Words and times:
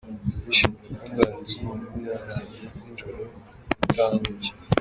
Ndishimira 0.45 0.93
ko 0.99 1.05
nzajya 1.11 1.37
nsoma 1.41 1.71
bibiliya 1.79 2.17
yanjye 2.29 2.65
nijoro 2.83 3.19
bitangoye. 3.79 4.49